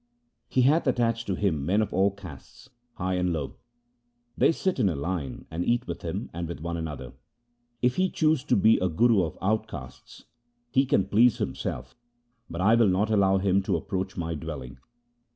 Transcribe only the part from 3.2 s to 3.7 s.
low.